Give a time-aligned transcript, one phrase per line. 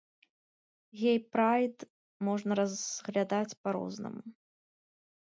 [1.01, 1.77] Гей-прайд
[2.31, 4.21] можна разглядаць па-рознаму.